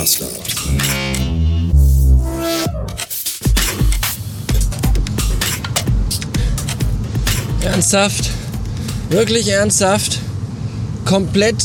[0.00, 0.24] Master.
[7.62, 8.30] Ernsthaft?
[9.10, 10.20] Wirklich ernsthaft?
[11.04, 11.56] Komplett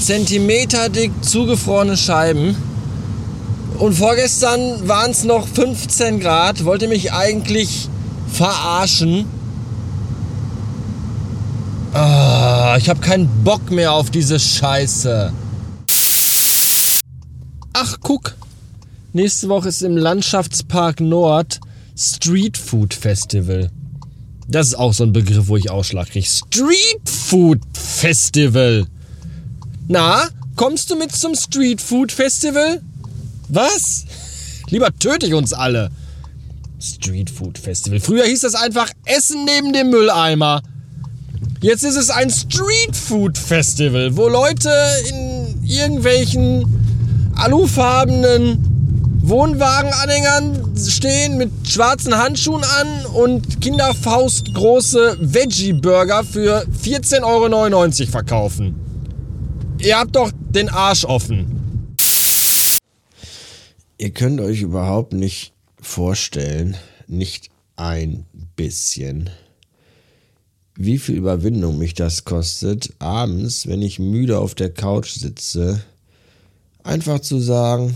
[0.00, 2.54] zentimeterdick zugefrorene Scheiben.
[3.78, 6.64] Und vorgestern waren es noch 15 Grad.
[6.64, 7.88] Wollte mich eigentlich
[8.32, 9.24] verarschen.
[11.92, 15.32] Ah, ich habe keinen Bock mehr auf diese Scheiße.
[17.80, 18.34] Ach, guck.
[19.12, 21.60] Nächste Woche ist im Landschaftspark Nord
[21.96, 23.70] Street Food Festival.
[24.48, 26.26] Das ist auch so ein Begriff, wo ich Ausschlag kriege.
[26.26, 28.84] Street Food Festival.
[29.86, 32.82] Na, kommst du mit zum Street Food Festival?
[33.46, 34.06] Was?
[34.70, 35.92] Lieber töte ich uns alle.
[36.80, 38.00] Street Food Festival.
[38.00, 40.62] Früher hieß das einfach Essen neben dem Mülleimer.
[41.60, 44.68] Jetzt ist es ein Street Food Festival, wo Leute
[45.10, 46.77] in irgendwelchen
[47.38, 48.64] alufarbenen
[49.22, 57.22] Wohnwagenanhängern stehen mit schwarzen Handschuhen an und Kinderfaust große Veggie-Burger für 14,99
[58.00, 58.74] Euro verkaufen.
[59.80, 61.96] Ihr habt doch den Arsch offen.
[63.98, 69.30] Ihr könnt euch überhaupt nicht vorstellen, nicht ein bisschen,
[70.74, 75.82] wie viel Überwindung mich das kostet, abends, wenn ich müde auf der Couch sitze,
[76.88, 77.94] einfach zu sagen,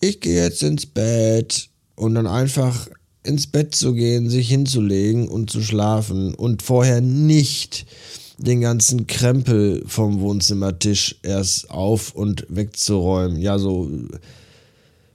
[0.00, 2.88] ich gehe jetzt ins Bett und dann einfach
[3.22, 7.86] ins Bett zu gehen, sich hinzulegen und zu schlafen und vorher nicht
[8.38, 13.40] den ganzen Krempel vom Wohnzimmertisch erst auf und wegzuräumen.
[13.40, 13.88] Ja, so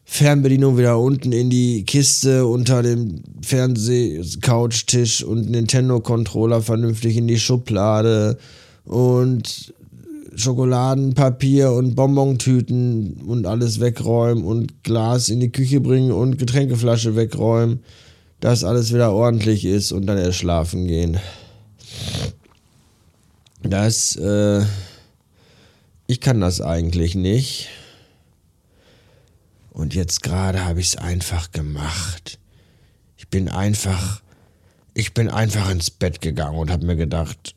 [0.06, 8.38] Fernbedienung wieder unten in die Kiste unter dem Fernseh-Couchtisch und Nintendo-Controller vernünftig in die Schublade
[8.86, 9.74] und
[10.36, 17.84] Schokoladenpapier und Bonbontüten und alles wegräumen und Glas in die Küche bringen und Getränkeflasche wegräumen,
[18.40, 21.18] dass alles wieder ordentlich ist und dann erst schlafen gehen.
[23.64, 24.64] Das, äh,
[26.08, 27.70] ich kann das eigentlich nicht.
[29.72, 32.40] Und jetzt gerade habe ich es einfach gemacht.
[33.18, 34.22] Ich bin einfach,
[34.94, 37.55] ich bin einfach ins Bett gegangen und habe mir gedacht,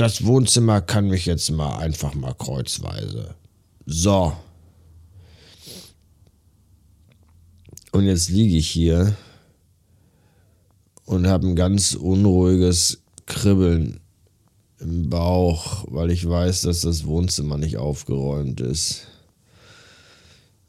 [0.00, 3.34] das Wohnzimmer kann mich jetzt mal einfach mal kreuzweise.
[3.84, 4.32] So.
[7.92, 9.14] Und jetzt liege ich hier
[11.04, 14.00] und habe ein ganz unruhiges Kribbeln
[14.78, 19.06] im Bauch, weil ich weiß, dass das Wohnzimmer nicht aufgeräumt ist.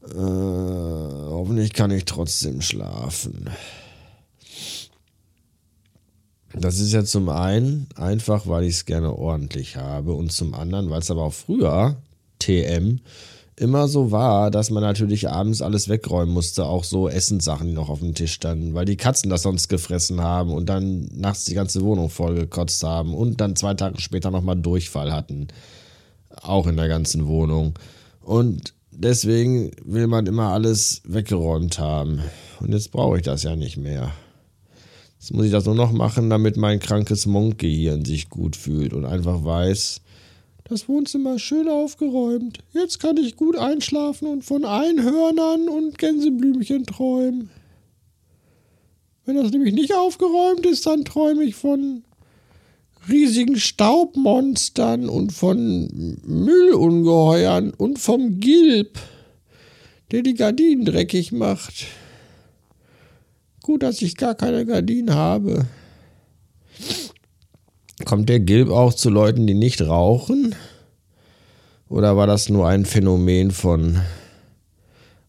[0.03, 3.49] Äh, hoffentlich kann ich trotzdem schlafen.
[6.53, 10.89] Das ist ja zum einen einfach, weil ich es gerne ordentlich habe und zum anderen,
[10.89, 11.97] weil es aber auch früher,
[12.39, 12.99] TM,
[13.55, 17.89] immer so war, dass man natürlich abends alles wegräumen musste, auch so Essenssachen, die noch
[17.89, 21.53] auf dem Tisch standen, weil die Katzen das sonst gefressen haben und dann nachts die
[21.53, 25.47] ganze Wohnung vollgekotzt haben und dann zwei Tage später nochmal Durchfall hatten.
[26.41, 27.73] Auch in der ganzen Wohnung.
[28.21, 32.21] Und deswegen will man immer alles weggeräumt haben.
[32.59, 34.11] Und jetzt brauche ich das ja nicht mehr.
[35.21, 39.05] Jetzt muss ich das nur noch machen, damit mein krankes Monk-Gehirn sich gut fühlt und
[39.05, 40.01] einfach weiß,
[40.63, 42.57] das Wohnzimmer ist schön aufgeräumt.
[42.73, 47.51] Jetzt kann ich gut einschlafen und von Einhörnern und Gänseblümchen träumen.
[49.25, 52.01] Wenn das nämlich nicht aufgeräumt ist, dann träume ich von
[53.07, 58.97] riesigen Staubmonstern und von Müllungeheuern und vom Gilb,
[60.09, 61.85] der die Gardinen dreckig macht.
[63.63, 65.67] Gut, dass ich gar keine Gardinen habe.
[68.05, 70.55] Kommt der Gilb auch zu Leuten, die nicht rauchen?
[71.87, 73.99] Oder war das nur ein Phänomen von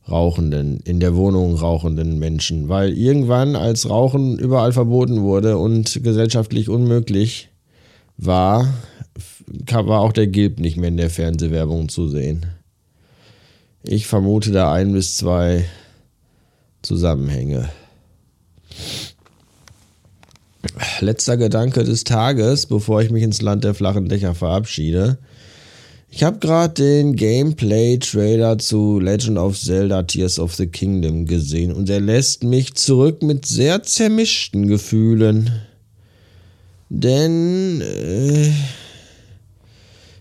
[0.09, 2.69] rauchenden, in der Wohnung rauchenden Menschen?
[2.69, 7.51] Weil irgendwann, als Rauchen überall verboten wurde und gesellschaftlich unmöglich,
[8.16, 8.72] war,
[9.71, 12.47] war auch der Gilb nicht mehr in der Fernsehwerbung zu sehen.
[13.83, 15.65] Ich vermute da ein bis zwei
[16.83, 17.68] Zusammenhänge.
[21.01, 25.19] Letzter Gedanke des Tages, bevor ich mich ins Land der flachen Dächer verabschiede.
[26.15, 31.89] Ich habe gerade den Gameplay-Trailer zu Legend of Zelda Tears of the Kingdom gesehen und
[31.89, 35.51] er lässt mich zurück mit sehr zermischten Gefühlen.
[36.91, 38.53] Denn äh,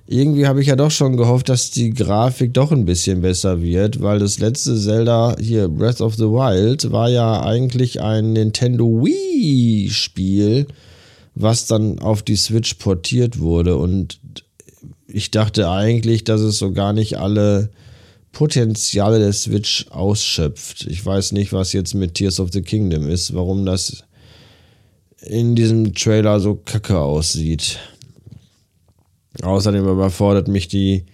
[0.08, 4.02] irgendwie habe ich ja doch schon gehofft, dass die Grafik doch ein bisschen besser wird,
[4.02, 9.02] weil das letzte Zelda hier Breath of the Wild war ja eigentlich ein Nintendo
[9.42, 10.68] Wii-Spiel,
[11.36, 14.20] was dann auf die Switch portiert wurde und
[15.08, 17.70] ich dachte eigentlich, dass es so gar nicht alle
[18.32, 20.88] Potenziale der Switch ausschöpft.
[20.88, 24.06] Ich weiß nicht, was jetzt mit Tears of the Kingdom ist, warum das
[25.22, 27.80] in diesem Trailer so kacke aussieht.
[29.42, 31.06] Außerdem überfordert mich die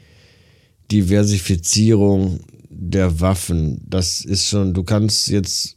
[0.91, 2.39] Diversifizierung
[2.69, 3.81] der Waffen.
[3.88, 5.76] Das ist schon, du kannst jetzt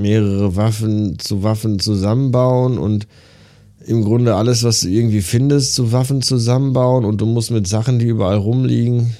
[0.00, 3.06] mehrere Waffen zu Waffen zusammenbauen und
[3.86, 7.98] im Grunde alles, was du irgendwie findest, zu Waffen zusammenbauen und du musst mit Sachen,
[7.98, 9.14] die überall rumliegen,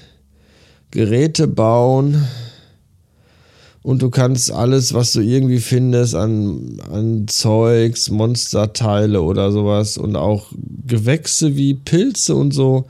[0.90, 2.26] Geräte bauen
[3.82, 10.16] und du kannst alles, was du irgendwie findest an, an Zeugs, Monsterteile oder sowas und
[10.16, 10.52] auch
[10.86, 12.86] Gewächse wie Pilze und so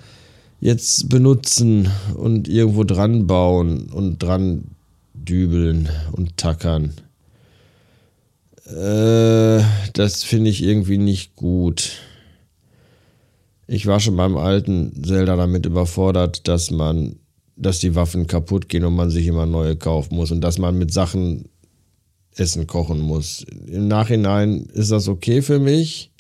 [0.61, 4.65] jetzt benutzen und irgendwo dran bauen und dran
[5.15, 6.93] dübeln und tackern.
[8.67, 9.63] Äh,
[9.93, 11.93] das finde ich irgendwie nicht gut.
[13.67, 17.17] Ich war schon beim alten Zelda damit überfordert, dass man,
[17.57, 20.77] dass die Waffen kaputt gehen und man sich immer neue kaufen muss und dass man
[20.77, 21.49] mit Sachen
[22.37, 23.45] Essen kochen muss.
[23.67, 26.11] Im Nachhinein ist das okay für mich,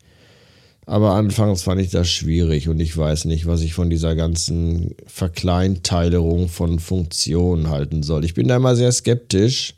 [0.86, 4.94] aber anfangs fand ich das schwierig und ich weiß nicht, was ich von dieser ganzen
[5.06, 8.24] Verkleinteilung von Funktionen halten soll.
[8.24, 9.74] Ich bin da immer sehr skeptisch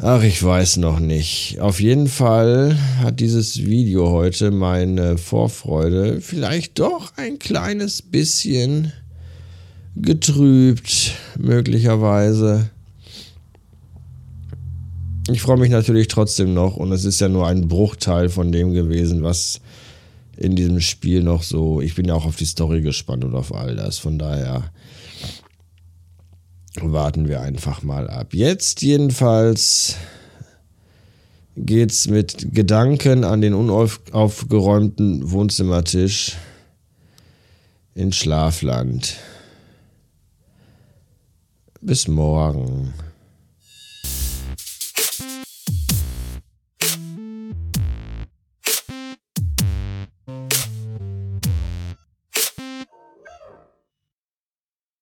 [0.00, 1.60] Ach, ich weiß noch nicht.
[1.60, 8.92] Auf jeden Fall hat dieses Video heute meine Vorfreude vielleicht doch ein kleines bisschen
[9.94, 12.70] getrübt, möglicherweise.
[15.30, 18.72] Ich freue mich natürlich trotzdem noch und es ist ja nur ein Bruchteil von dem
[18.74, 19.60] gewesen, was
[20.36, 21.80] in diesem Spiel noch so.
[21.80, 23.98] Ich bin ja auch auf die Story gespannt und auf all das.
[23.98, 24.70] Von daher
[26.80, 28.34] warten wir einfach mal ab.
[28.34, 29.96] Jetzt jedenfalls
[31.56, 36.36] geht's mit Gedanken an den unaufgeräumten Wohnzimmertisch
[37.94, 39.16] in Schlafland.
[41.80, 42.92] Bis morgen.